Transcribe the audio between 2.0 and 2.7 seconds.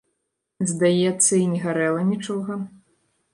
нічога.